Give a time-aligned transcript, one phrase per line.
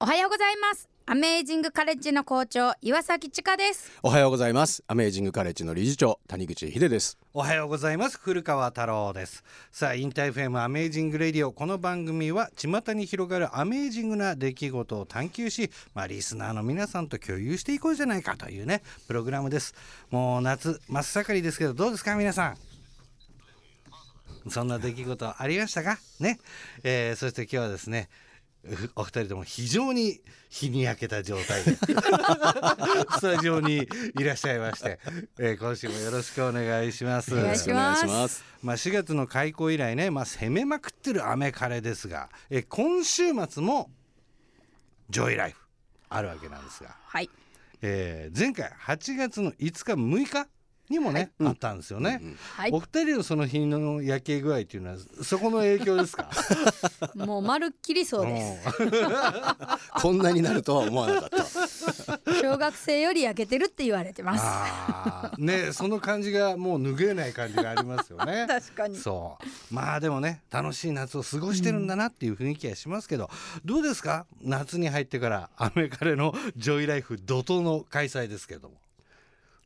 [0.00, 0.88] おはようございます。
[1.06, 3.90] アメージングカレッジの校長岩崎千佳です。
[4.00, 4.84] おはようございます。
[4.86, 7.18] アメージングカレッジの理事長谷口秀です。
[7.34, 8.16] おはようございます。
[8.16, 9.42] 古川太郎です。
[9.72, 19.74] さあ InterFM Amazing Radio この番組は巷に広がるアメージングな出来事を探求しまあリスナーの皆さんと共有していこうじゃないかというねプログラムです。
[20.12, 22.14] もう夏真っ盛りですけどどうですか？
[22.14, 22.56] 皆さん。
[24.48, 25.98] そんな出来事ありましたか？
[26.20, 26.38] ね、
[26.84, 28.08] えー、そして今日はですね
[28.96, 30.20] お二人とも非常に
[30.50, 31.76] 日に焼けた状態で
[33.16, 34.98] スタジオにいらっしゃいまして、
[35.38, 37.34] えー、今週もよろしくお願いします。
[37.34, 38.44] お願いします。
[38.62, 43.90] まあ4月の開校以来ね、まあ攻めまくってる雨風ですが、えー、今週末も
[45.08, 45.58] ジョイライフ
[46.08, 47.30] あるわけなんですが、はい、
[47.80, 50.48] えー、前回8月の5日6日
[50.90, 52.36] にもね、はい、あったんですよね、うんうん。
[52.36, 56.30] はい、お二人のその日の焼け具合っていうのはそこの影響ですか？
[57.14, 58.68] もうまるっきりそうです。
[60.00, 61.44] こんなになるとは思わなかった。
[62.40, 64.38] 小学生より焼けてるって言われてま
[65.34, 65.40] す。
[65.40, 68.46] ねその感じがもう拭えない感じがありますよね。
[68.50, 68.96] 確かに。
[68.96, 69.38] そ
[69.70, 69.74] う。
[69.74, 74.26] まあでもね楽しい夏を過ごしてるんだなっていう雰囲気はしますけど、うん、どうですか？
[74.42, 78.76] 夏に入ってからアメカレのジョイライフ怒涛の開催ですけれども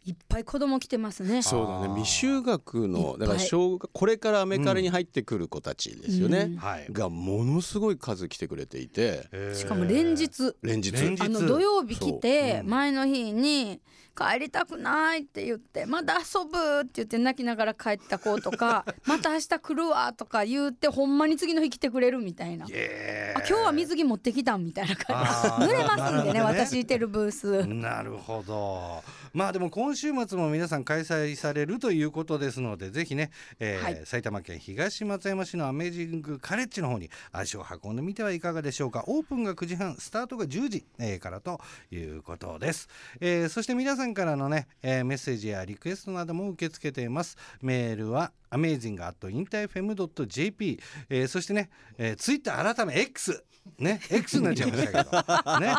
[0.05, 1.43] いっぱい子供来てますね。
[1.43, 2.01] そうだね。
[2.01, 6.59] 未就学のだから小学これからアメカレに入ってくる子たちですよね。
[6.89, 10.55] うん、がものすごい数来てくれていて、しかも連日。
[10.63, 10.93] 連日。
[11.21, 13.81] あの土曜日来て前の日に
[14.17, 22.67] 帰りたくないって言ってまだ遊ぶって言って泣きながら帰った子とか また明日来るわとか言ってほんまに次の日来てくれるみたいな。
[23.35, 25.25] あ今日は水着持ってきたみたいな感
[25.61, 25.67] じ。
[25.67, 27.67] 濡れますんでね、 ね、私いてるブース。
[27.67, 29.03] なるほど。
[29.33, 41.61] まあでも今週末も皆さん開催されるということですのでぜひね、えーはい、埼玉県東松山市のアメージングカレッジの方に足を運んでみてはいかがでしょうかオープンが9時半スタートが10時、えー、からと
[41.91, 42.89] いうことです、
[43.21, 47.37] えー、そして皆さんさんからのね、えー、メッセージやリクエストなども受け付けています。
[47.61, 49.95] メールはアメージング at インターフェム
[50.27, 53.45] .jp、えー、そしてね、えー、ツイッター改め X
[53.79, 55.61] ね X になっちゃいましたけど。
[55.61, 55.75] ね、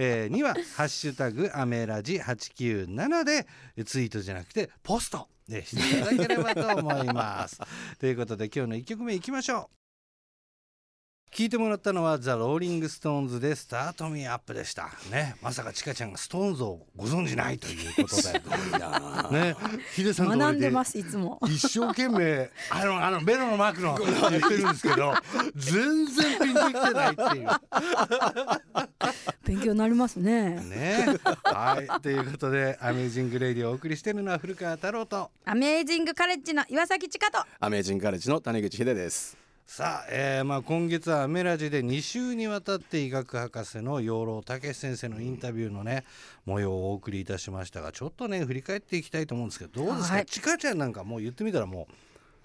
[0.00, 3.46] えー、には「ハッシュタグアメラジ897」で
[3.84, 5.28] ツイートじゃなくてポスト。
[5.48, 7.60] でしていただければと思います。
[7.98, 9.81] ということで今日の1曲目いきましょう。
[11.32, 14.90] 聞いてもらったのはザ・ローリング・ストーンズで「スタート・ミー・アップ」でした。
[15.10, 15.34] ね。
[15.40, 18.32] まさかちかちゃんがストーンズをご存じないということで。
[19.32, 19.56] ね。
[19.94, 21.40] ヒデさん学んでますいつも。
[21.46, 23.96] 一生懸命あのあのベロのマークの
[24.30, 25.14] 言ってるんですけど
[25.56, 27.48] 全然ピンときてないっていう。
[29.46, 30.60] 勉強になりますね。
[30.60, 31.06] ね。
[31.44, 32.02] はい。
[32.02, 35.30] ということでアメージング・レイディをお送りしているのは古川太郎と。
[35.46, 37.42] アメージング・カレッジの岩崎千佳と。
[37.58, 46.04] アメージング・カレッジの谷口秀ですさあ、えーまあ、今月はアメラジで2週にわたって医学博士の養老武先生のインタビューのね
[46.44, 51.94] 模様をお送りいたしましたがちょっとね振り返っていきたいと思うんですけどどうですか、はい、ちかちゃんなんかもう言ってみたらもう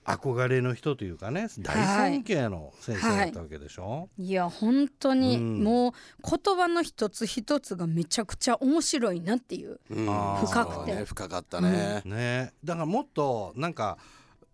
[0.08, 4.00] 憧れの人というかね大尊敬の先生だったわけでしょ、はい。
[4.00, 5.92] はい、いや本当にもう
[6.24, 10.06] 言葉の一つ一つがめちゃくちゃ面白いなっていう、うん、
[10.46, 12.04] 深くて、ね、深かったね。
[12.06, 12.54] うん、ね。
[12.64, 13.98] だからもっとなんか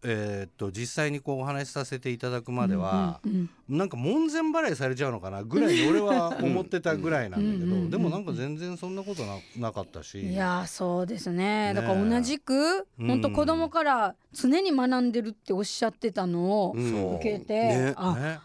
[0.05, 18.39] えー、っと実際にこうお話しさせていただくまでは、うんうんうん、なんか門前払いされちゃうのかなぐらい俺は思ってたぐらいなんだけど、うんうん、でもなんか全然そんなことななかったしいやそうですね、ね、だから同じく本当子供から常に学んでるっておっしゃってたのを受けて、うんね、あ、ね、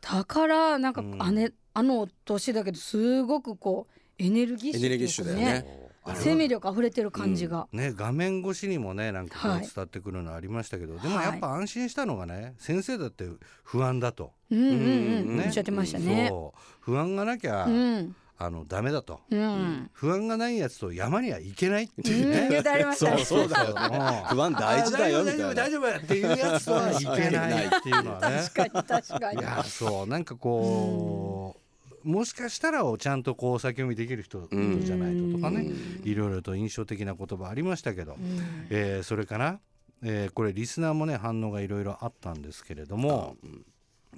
[0.00, 5.81] だからなんかあ,、ね、あの年だけどすごくこうエネルギッシュ、ね、エネルギッシュだよね
[6.14, 13.28] 生命力溢れてる感じが、うん、ね画面越しにもねなんかこう伝わってくるのありましたけど、はい、でもやっぱ安心したのがね先生だって
[13.62, 14.66] 不安だと、うんうん
[15.36, 16.30] うんおっしゃってましたね。
[16.80, 18.16] 不安がなきゃ、うん。
[18.44, 23.76] あのダメだと、うん、不安がないやつと山には行けないっていうね、うん、そうそうだよ、
[24.30, 25.54] 不安大事だよみたいな。
[25.54, 28.42] 大丈夫大丈夫っていうやつとはいけないっていうのはね。
[28.52, 29.40] 確かに確かに。
[29.40, 31.21] いやそうなんかこう、
[32.04, 35.70] もしかしたらをちゃんとこう先読みできる人じゃないととかね。
[36.04, 38.16] いろいろと印象的な言葉ありましたけど、
[38.70, 39.60] えー、それから、
[40.02, 43.36] えー、これリスナーもね反応がいろいろあったんですけれども。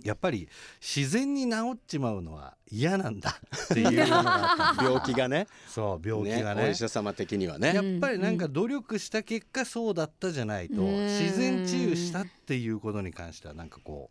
[0.02, 0.48] やっぱり
[0.80, 5.46] 自然に治っちまうのは嫌なんだ っていう病気がね。
[5.68, 7.72] そう病気がね、ね、お医者様的にはね。
[7.72, 14.10] やっぱりなんか努力した結果そうだったじゃないと自然治癒したっていうことに関してはなんかこ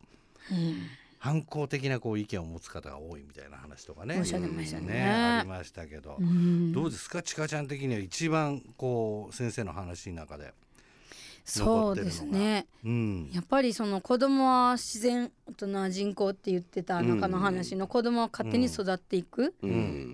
[0.51, 0.87] う、うん
[1.23, 4.19] 反抗的なこう意見を持つ方が多いみたいな話とかね。
[4.19, 4.21] ね、
[4.81, 7.23] ね、ありましたけど、うどうですか？
[7.23, 10.53] ちかちゃん的には一番こう先生の話の中で。
[11.45, 19.51] そうですね、うん、やっぱりその子供は自然大人人口って言ってた中の話の子供は勝手に育っていくっ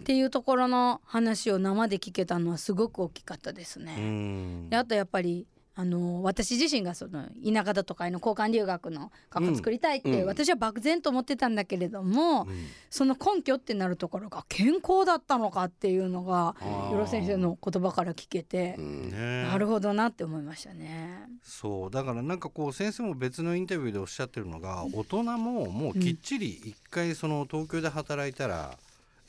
[0.04, 4.70] ていうところの話を生で聞けたのはすごく大きかったですね。
[4.70, 5.46] であとやっぱり
[5.80, 16.58] あの私自身がその田舎だとかへの交換留学の学校作りたいって、私は漠然と思ってたんだけれども、うん、その根拠ってなるところが健康だったのかっていうのが
[16.92, 21.30] 与呂先生の言葉から聞けて、なるほどなって思いましたね。
[21.44, 21.92] そう。
[21.92, 28.78] だからなんかこう先生も別のインタビューでおっしゃってるのが大人ももうきっちり一回その東京で働いたら、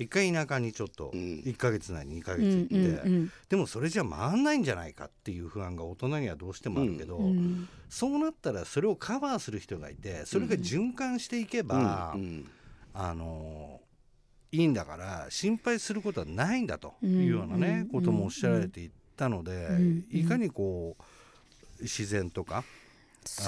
[0.01, 12.51] 一回田舎にちょっと1か月なり2か月行って、うんうんうん、でもそれじゃ回んないんじゃないかっていう不安が大人にはどうしてもあるけど、うん、そうなったらそれをカバーする人がいてそれが循環していけば、うんうん、
[12.95, 13.81] あの
[14.53, 19.69] いいんだから心配することはないんだというようなね、こともおっしゃられていたので、
[20.11, 22.65] いかにこう自然とか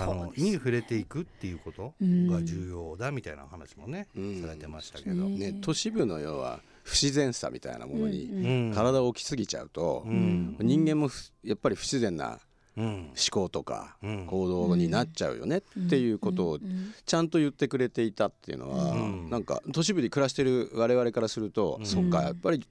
[0.00, 11.08] あのに触れていくっていうことが重要だみたいな話もね、うん、されてましたけど、ね、都市部の要は不自然さみたいなものに体を置きすぎちゃうと、うん、人間も
[11.42, 12.38] やっぱり不自然な
[12.76, 13.96] 思考とか
[14.26, 16.58] 行動になっちゃうよねっていうことを
[17.04, 18.94] ちゃんと言ってくれていたっていうのは
[19.30, 22.66] なんか都市部で暮らしてる我々からするとそっかやっぱり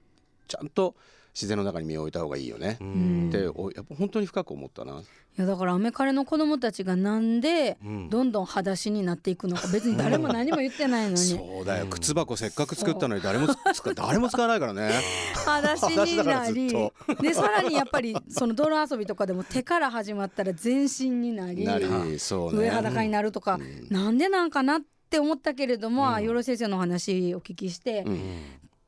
[0.48, 0.94] ちゃんと
[1.34, 2.72] 自然の中に身を置いた方がいいよね。
[2.72, 5.00] ってやっぱ本当に深く思ったな。
[5.00, 7.78] いやだからアメカレの子供たちがなんで
[8.10, 11.16] どんどん裸足になっていくのか別に誰も何も言ってないのに。
[11.16, 11.86] そうだよ。
[11.86, 13.48] 靴箱せっかく作ったのに誰も
[13.94, 14.92] 誰も使わないからね。
[15.46, 16.68] 裸足になり
[17.22, 21.66] でさらにやっぱりその泥遊びとかでも手から始まったら全身になり
[22.18, 28.20] そう、ね、上裸になるとか、うん、なんでなんかなって思ったけれども、うん、よろ先生の話をお聞きして、うん、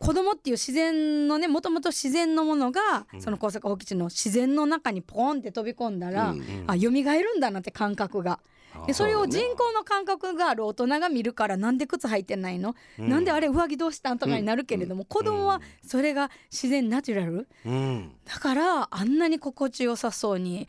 [0.04, 8.40] 子供っていう自然のねもともと自然のものが、その高坂保基地の自然の中にポンって飛び込んだら、うんうん、あ蘇るんだなって感覚が。
[8.86, 20.68] でそれを人工の感覚がある大人が見るからなんで靴履いてないの、うん、なんであれ上着どうしたんとかになるけれども、うん、子供はそれが自然ナチュラル、うん、だからあんなに心地よさそうに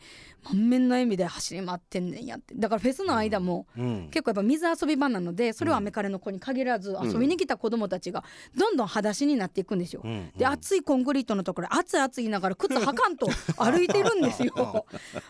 [0.52, 2.54] 満面の笑みで走り回ってんねんやって。
[2.54, 3.66] だからフェスの間も、
[4.10, 8.24] 結構やっぱ水遊び場なのでそれはアメカレの子に限らず遊びに来た子供たちが
[8.56, 10.02] どんどん裸足になっていくんですよ。
[10.36, 13.28] で熱いコンクリートのところ熱い熱いながら靴履かんと
[13.58, 14.86] 歩いてるんですよ。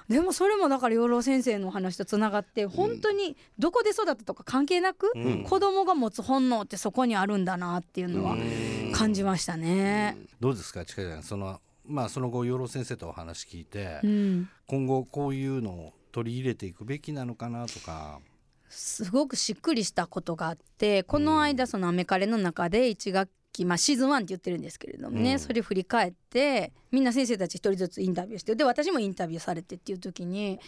[0.09, 5.13] でもそれもだから養老先生の話とつながって本当にどこで育ったとか関係なく、
[5.45, 8.37] 子供が持つ本能ってそこにあるんだなっていうのは
[8.95, 10.17] 感じましたね。
[10.41, 18.21] どうですか近井そのまあその後養老先生とお話聞いて、うん、今後こういうのを取り入れていくべきなのかなとか。
[18.69, 30.59] すごくしっくりしたことがあってこの間そのアメカレの中で1学期、まあ、シーズン1って言ってるんですけれどもね、うん、それ振り返ってみんな先生たち一人ずつインタビューしてで私もインタビューされてっていう時に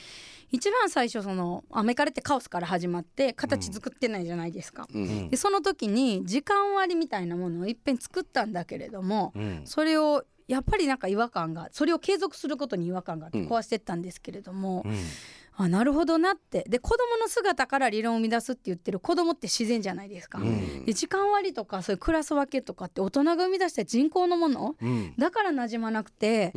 [0.50, 4.86] 一番最初そのアメカレってカオスから始まって形作ってないじゃないですか。
[4.94, 14.96] うん、でその時に時間割みたいなものをいっぺん作ったんだけれども、うん、それをやっぱりなんか違和感がそれを継続することに違和感があって壊してったんですけれども、うん、
[15.56, 16.64] あなるほどなって。
[16.66, 26.52] で子供の姿から理論を生み出すって言ってる子供って自然じゃないですか、うん、で時間割とかそういうクラス分けとかって大人が生み出した人工のもの、うん、だからなじまなくて、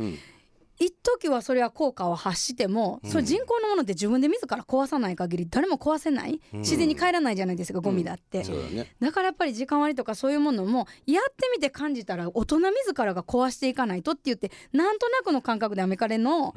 [0.82, 8.76] 一時はそれは効果を発しても、それ人工のものって自分で自ら壊さない限り誰も壊せない、自然に帰らないじゃないですかゴミだって、うん。
[8.76, 16.54] だね、だからやっぱり時間割とかそういうものもやってみて感じたら大人自らが壊していかないとって言ってなんとなくの感覚でアメカレの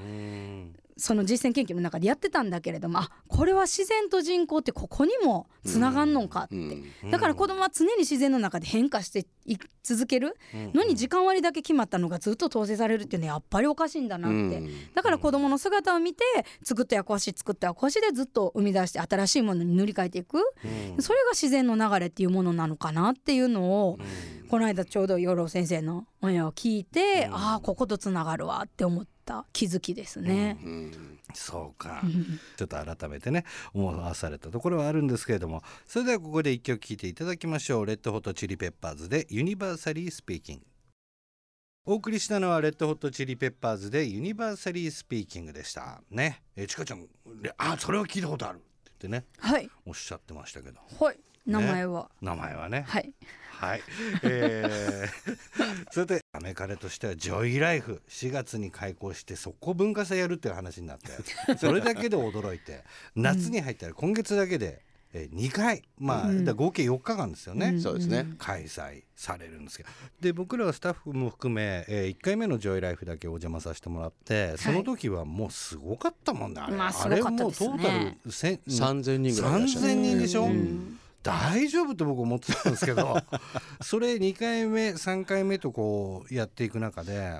[0.98, 10.38] その実践研究の中でやってたんだけれどもあこれは自然と人口ってここにもつながんのかって、だから子供は常に自然の中で変化してい続ける。
[10.74, 14.62] のに時間割だけ決まったのがずっと統制されるっていうのはやっぱりおかしいんだなって、
[14.94, 16.24] だから子供の姿を見て
[16.64, 20.38] 作ったやこし作ったやこしでずっと生み出して新しいものに塗り替えていく、
[21.00, 23.98] それが自然の流れっていうものなのかなっていうのを、
[24.50, 29.15] この間ちょうど養老先生のオンエアを聞いて、ああこことつながるわって思って。
[29.26, 30.58] った気づきですね。
[30.64, 31.20] うんうん。
[31.34, 32.04] そうか。
[32.56, 35.64] ちょっと改めてね思わされたところはあるんですけれども。
[35.88, 37.86] それではここで一曲聴いていただきましょう。
[37.86, 40.66] レッドホットチリペッパーズで Universally Speaking
[41.88, 46.02] お送りしたのはレッドホットチリペッパーズで Universally Speaking でした。
[46.12, 46.44] ね。
[46.56, 47.08] えちかちゃん
[47.58, 50.80] あそれは聞いたことあるって言ってね、はい、おっしゃってましたけど。
[51.00, 51.20] はい。
[51.46, 52.86] 名前は、ね、名前はね。
[52.88, 53.14] はい
[53.60, 53.82] はい、
[54.24, 55.38] えー、
[55.92, 61.12] それでアメカレとしてはジョイライフ4月に開校して速攻文化祭やるっていう話になって
[61.58, 62.84] それだけで驚いて
[63.16, 64.82] 夏に入ったら今月だけで、
[65.14, 68.28] えー、2回まあ、うん、合計4日間ですよね、そうですね。
[68.38, 69.90] 開催されるんですけど。
[70.20, 83.18] で僕らはスタッフも含め、えー、1回目の「ジョイライフ」だけお邪魔させてもらってその時はもうすごかったもんね、はい、あれ,、まあ、あれもうトータル3000人ぐらい、ね、3000人でしょ、うん大丈夫って僕思ってたんですけど
[83.82, 87.40] それ2回目3回目とこうやっていく中で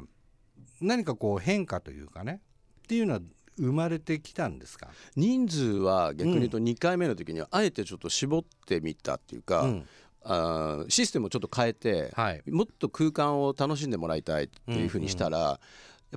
[0.82, 2.42] 何かこう変化というかね
[2.80, 3.20] っていうのは
[3.58, 4.90] 生まれてきたんですか？
[5.16, 9.88] 人数は逆に言うと2回目の時にはあえてちょっと絞ってみたっていうか、うん、
[10.24, 15.58] あシステムをちょっと変えて、はい、もっと空間を楽しんでもらいたいっていうふうにしたら、うんうん、や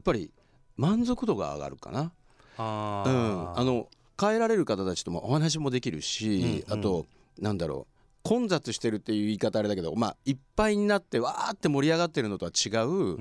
[0.01, 0.33] っぱり
[0.77, 2.13] 満足度が上がるかな。
[2.57, 3.89] あ,、うん、あの
[4.21, 7.07] 変えられる方たちともお話もできるし、うんうん、あと
[7.39, 7.95] なんだろう。
[8.25, 13.17] 混雑してるっていう言い方あれだけど、まあ、いっぱいになってわーって盛り上がってるのとは違う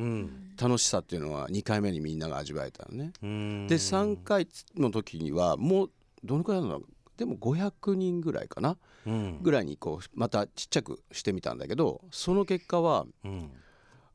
[0.61, 3.13] 楽しさっていうのは2回目にみんなが味わえたのね。
[3.21, 5.91] で3回の時にはもう
[6.25, 6.81] どのくらいなの？
[7.15, 13.49] でも500人ぐらいかな、うん、ぐらいにこうまたちっちゃくしてみたんだけどその結果は、うん、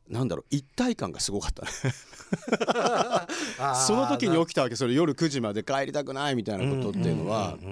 [0.09, 1.69] なんだろう一体感がすごかったね。
[3.87, 4.77] その時に起きたわけ。
[4.77, 7.67] それ夜9時まで帰りたくないみたいなことっていうのは、う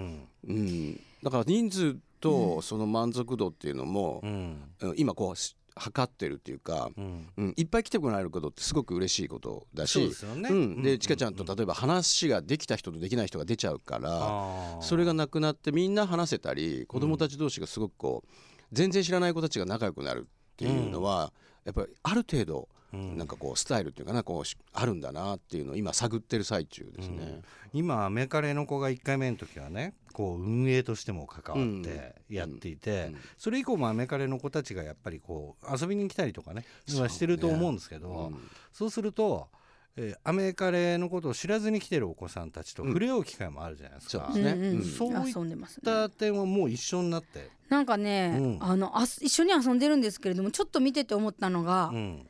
[0.53, 4.59] ん、だから人数とその満足度っていうのも、うん、
[4.97, 5.35] 今こう
[5.75, 7.29] 測ってるっていうか、うん。
[7.37, 18.29] うん、いっぱい来てもらえることってすごく嬉しいことだしで、ね、うん、でちかちゃんと例えば話ができた人とできない人が出ちゃうからそれがなくなってみんな話せたり子供たち同士がすごくこう
[18.73, 21.33] 全然知らない子たちが仲良くなるっていうのは、
[21.65, 24.43] やっぱりある程度なんかこうスタイルっていうかなこう
[24.73, 27.43] あるんだなっていうのを今探ってる最中ですね。
[27.73, 38.33] 今アメカレの子が1回目の時はねこう運営としても関わってやっていて、それ以降もアメカレの子たちがやっぱりこう遊びに来たりとかねはしてると思うんですけど、
[38.73, 39.49] そうすると。
[39.97, 44.31] えー、アメカレのことを知らずに来てるお子さんたちと触れ合う機会もあるじゃないですか。
[44.33, 44.83] そうですね。
[44.85, 47.51] そういった点はもう一緒になって。
[47.69, 52.29] なんかね、うん、あのあ一緒に遊んでるんですけれども、ちょっと見てて思ったのが、うん、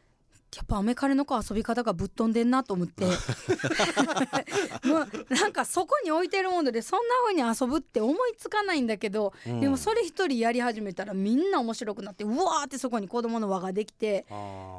[0.56, 3.04] やっぱアメカレの子遊び方がぶっ飛んでんなと思って。
[4.84, 14.26] もうなんかそこに置いてるものでそんな風に遊ぶって思いつかないんだけど、うん、でもそれ一人やり始めたらみんな面白くなってうわーってそこに子供の輪ができて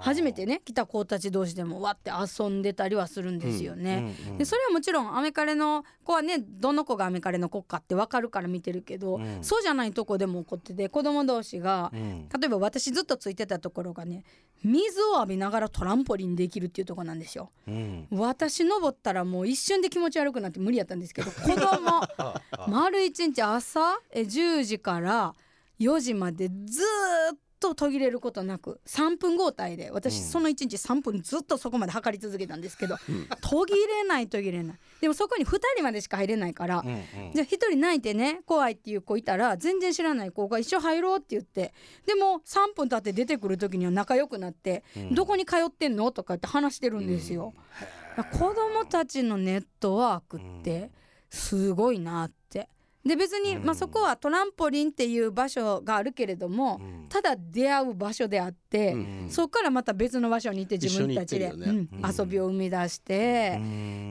[0.01, 4.16] 初めてね来た子たち同士でもわって遊んでたりはするんですよね。
[4.22, 14.24] うんうんうん、でそれはもちろんアメカレの子はねどの子がアメカレの子かって分かるから見てるけど、うん、そうじゃないとこでも起こってて子供同士が、例えば私ずっとついてたところがね
[14.63, 22.01] 水を浴びながらトランポリンできるっていうとこなんですよ、うん、私登ったらもう一瞬で気持ち悪くなって無理やったんですけど 子供
[22.68, 25.36] 丸一日朝10時から
[25.80, 26.82] 4時までず
[27.34, 41.74] っと途切れることなく3分交代で私その1日3分ずっとそこまで測り続けたんですけど、うん、途切れない途切れないでもそこに2人までしか入れないから、うんうん、じゃあ1人泣いてね怖いっていう子いたら全然知らない子が一緒入ろうって言って
[42.05, 47.53] でも3分経って出てくる時には仲良くなって「うん、どこに通ってんの?」とかって話してるんですよ。
[48.17, 50.91] うん、子供たちのネットワークって
[51.29, 52.41] すごいなって。
[53.05, 63.60] で別に、まあ、そこはトランポリンっていう場所があるけれども、うん、ただ出会う場所であって、うん、そこからまた別の場所に行って自分たちで、ねうん、遊びを生み出して、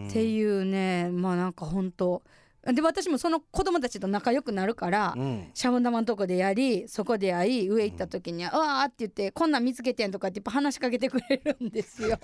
[0.08, 2.22] っていうねまあなんか本当
[2.66, 12.18] で私もその子供たちと仲良くなるから、うん、シャボン玉のとこでやりそこで会い上行った時には「うわ!」って言って「こんなん見つけてん」とかって話しかけてくれるんですよ。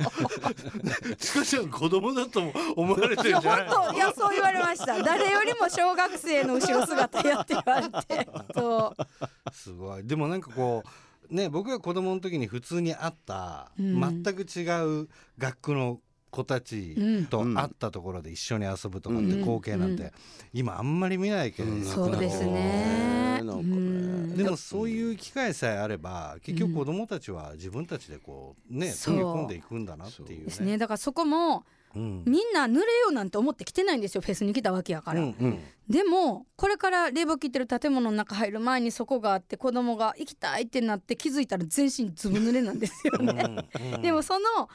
[1.18, 2.42] ちかちゃん子供だと
[2.76, 3.94] 思われてるんじゃない本当。
[3.94, 5.02] いやそう言われました。
[5.02, 8.28] 誰よりも小学生の後ろ姿やって言われて。
[8.54, 9.52] そう。
[9.52, 10.06] すごい。
[10.06, 10.82] でもなんかこ
[11.30, 16.00] うね僕が子供の時に普通に会った、うん、全く違う学区の
[16.36, 20.12] 子たちと会ったところで一緒に遊ぶとかって光景なんて
[20.52, 23.42] 今あんまり見ないけど、そうですね。
[24.36, 30.76] でもそういう機会さえあれば結局子どもたちは自分たちでこうね踏み込んでいくんだなっていうですね。
[30.76, 31.64] だからそこも
[31.94, 43.66] うん、みんな濡れようなんて思って来てないんですよフェスに来たわけやから、うんうん、でもこれから冷房切ってる建物の中入る前にそこがあって子供が行きたいってなって気づいたら全身ずぶ濡れなんですよね。
[44.02, 44.68] でもその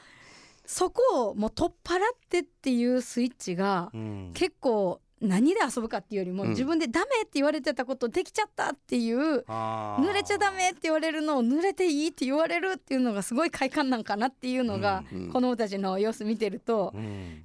[0.64, 3.90] そこをもう取っ払ってっていうスイッチが
[4.34, 16.92] 結構何で遊ぶかっていうよりも、自分でダメって言われてたことできちゃったっていう濡れちゃダメって言われるのを濡れていいって言われるっていうのがすごい快感なんかなっていうのが、子供たちの様子見てると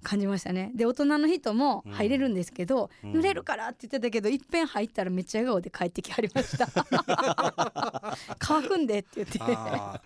[0.02, 0.72] 感じましたね。
[0.74, 6.68] で大人の人も入れるんですけど、濡れるからって言ってたけどいっぺん入ったらめっちゃ笑顔で帰ってきはりました。
[8.40, 9.40] 乾くんでって言って。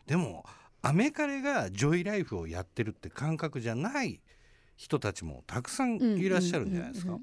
[0.06, 0.44] でも
[0.82, 4.22] アメカレがジョイライフをやってるって感覚じゃない
[4.76, 7.18] 人たちもたくさんいらっしゃるんじゃないですか。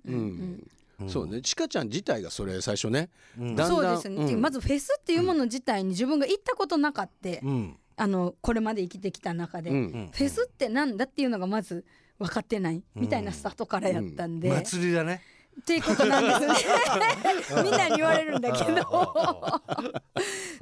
[1.08, 1.40] そうね。
[1.42, 3.56] ちかちゃん自体がそれ最初ね、うん。
[3.56, 7.76] だんだんそうですね、うんまずフェスっていうもの自体に自分が行ったことなかった、うん。
[7.96, 9.76] あのこれまで生きてきた中で、うん。
[9.76, 10.10] うん。
[10.12, 11.84] フェスってなんだっていうのがまず
[12.18, 15.22] 分かってないみたいなスタートからやったんで、祭りだね
[15.60, 17.62] っていうことなんですね。
[17.62, 19.62] みんなに言われるんだけど。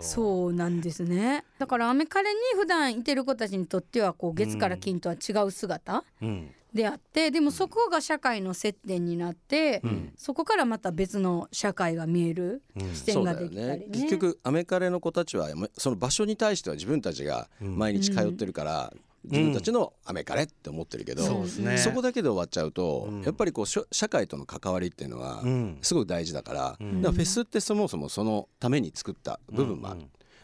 [0.00, 1.44] そうなんですね。
[1.58, 6.50] だからアメカレに普段いてる子たちにとってはこう月から金とは違う姿うん。
[6.74, 10.12] であってでもそこが社会の接点になって、うん。
[10.16, 12.94] そこからまた別の社会が見えるうん。
[12.94, 13.86] 視点ができたりね。
[13.92, 18.92] 結局アメカレの子たちはまその場所に対しては自分たちが毎日通ってるから、
[19.30, 21.78] 自分たちのアメカレって思ってるけど、そうですね。
[21.78, 23.22] そこだけで終わっちゃうと、うん。
[23.22, 25.78] やっぱりこう社会との関わりっていうのはうん。
[25.82, 27.02] すごく大事だから,、ん。
[27.02, 30.00] だからフェスってそもそもそのために作った部分もある、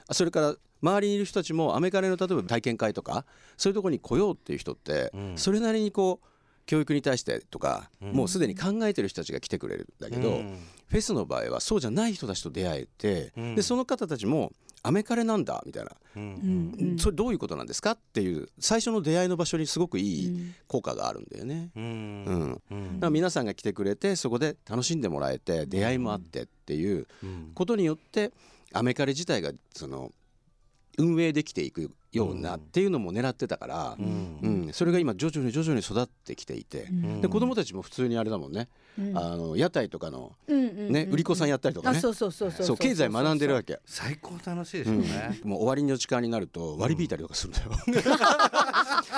[0.09, 3.25] あそれから周りにいる人たちもアメカレの例えば体験会とか
[3.57, 5.33] そういうところに来ようっていう人って、うん。
[5.37, 6.27] それなりにこう
[6.67, 8.12] 教育に対してとか、うん。
[8.12, 10.59] もうすでに考えてる人たちが来てくれるんだけど、うん。
[10.89, 13.55] フェスの場合はそうじゃない人たちと出会えて、うん。
[13.55, 14.53] でその方たちも
[14.85, 16.97] アメカレなんだみたいな、うん。
[16.99, 21.71] それどういうことなんですかっていう最初の出会いの場所にすごくいい効果があるんだよね。
[21.77, 21.85] うん。
[21.85, 22.95] うんうん。
[22.95, 27.53] だから皆さんが来てくれてそこで楽しんでもらえて出会いもあってっていううん。
[27.55, 28.33] ことによって
[28.73, 30.11] アメカレ自体がその
[30.99, 34.38] 運営できていくようなっていうのも狙ってたから、うん。
[34.42, 34.73] うん。
[34.73, 37.21] それが今徐々に徐々に育ってきていて、うん。
[37.23, 39.19] で子供たちも普通にあれだもんね、うん。
[39.19, 41.99] あの屋台とかの、うんうんうんね売り子さんやったりとかね。
[41.99, 43.81] あそうそうそうそうそう経済学んでるわけ。
[43.87, 45.02] 最高楽しいでしょううん。
[45.02, 47.71] ねもう終わりの時間になると割り引いたりとかするんだよ。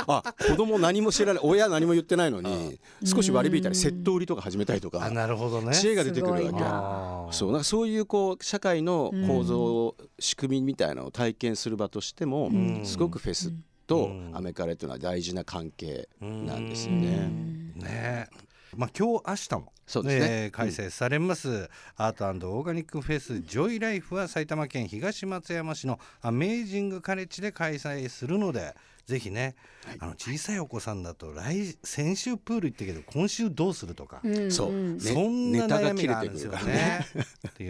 [0.07, 5.75] あ子供何も知らない親何も言ってないのに少し割り引いたりセット売りとか始めたりとあかなるほどね。
[5.75, 7.37] 知恵が出てくるわけ。
[7.37, 13.53] そうなんかそういうこう社会の構造、仕組みみたいなのを体験する場としても、んすごくフェス
[13.87, 14.31] とうん。
[14.35, 17.27] アメカレっていうのは大事な関係なんですようね。
[17.27, 17.75] ん。
[17.77, 18.29] ね。
[18.77, 20.43] まあ今日明日もそうですね。
[20.45, 28.75] えー開催されます、アートオーガニックフェスジョイライフは埼玉県東松山市のアメージングカレッジで開催するので
[29.07, 29.55] ぜひね、
[29.99, 37.07] あの小さいお子さんだと来先週プール行ったけど今週どうするとか、うんそう、んねそんな悩みがあるんですよね。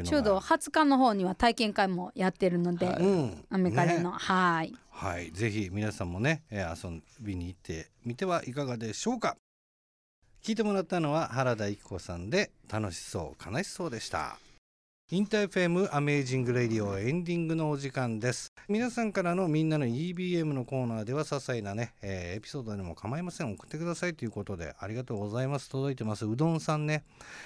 [0.04, 3.02] ちょうど20日の方には体験会もやってるので、はい。
[3.02, 4.16] うんアメカレの、ね。
[4.18, 4.72] はい。
[4.90, 9.36] はい、ぜひ皆さんもね、えー遊びに行ってみてはいかがでしょうか。
[10.44, 14.38] 聞いてもらったのは原田郁子さんで楽しそう悲しそうでした。
[15.14, 18.52] InterFM Amazing Radio エンディングのお時間です。
[18.68, 23.52] 皆さんからのみんなの EBM のコーナーでは些細なね、えーエピソードでも構いません。
[23.52, 25.68] 送ってくださいということでありがとうございます。
[25.68, 26.26] 届いてます。
[26.26, 27.04] うどんさんね、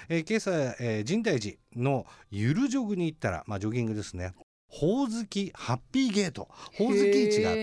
[0.09, 0.49] えー今朝、
[0.83, 4.33] えー深大寺のゆるジョグに行ったらまあジョギングですね。
[4.67, 6.47] ほおずきハッピーゲート。
[6.75, 7.55] ほおずき市があっ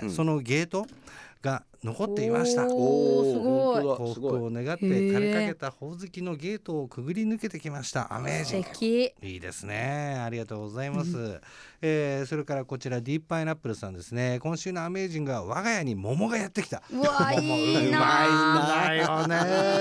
[0.00, 0.88] て、そのゲートが
[1.84, 2.68] 残っていました。
[2.68, 8.14] 幸福を願って枯れかけたほおずきのゲートをくぐり抜けてきました。
[8.14, 10.20] アメージングいいですね。
[10.24, 11.40] ありがとうございます、
[11.80, 14.38] えーそれからこちらディープパイナップルさんですね。
[14.40, 16.82] 今週のアメージングは我が家に桃がやってきた。
[16.92, 17.98] うわ桃いいな
[18.68, 19.26] だよ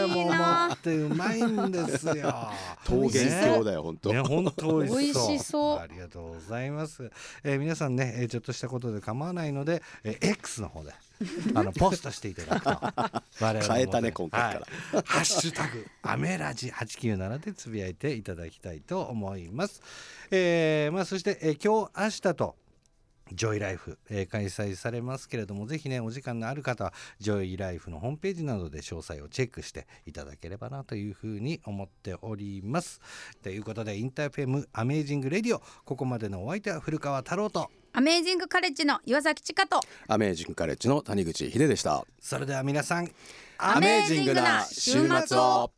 [0.08, 0.16] ね。
[0.16, 2.34] いいな桃ってうまいんですよ。
[2.90, 3.20] 桃源
[3.60, 4.12] 郷だよ本当。
[4.12, 5.28] ね、本当美味しそう。
[5.28, 5.78] 美味しそう。
[5.78, 7.12] ありがとうございます。
[7.44, 10.92] えー皆さんね、えーちょっとしたことで構わないので、えー X の方で。
[11.55, 12.69] あのポストしていただくと。
[13.45, 14.60] 我々変えたね今回から。
[14.60, 15.03] はい。
[15.05, 19.81] ハッシュタグアメラジ897でつぶやいていただきたいと思います、
[20.31, 22.55] えーまあそして、えー今日明日と
[23.34, 32.99] ジョイライフ、えー開催されますけれどもぜひねお時間のある方はジョイライフのホームページなどで詳細をチェックしていただければなというふうに思っております。
[33.41, 42.06] ということで InterFM Amazing Radioここまでのお相手は古川太郎とアメージングカレッジの岩崎千佳とアメージングカレッジの谷口秀でした。
[42.21, 43.12] それでは皆さん
[43.58, 45.71] アメージングな週末を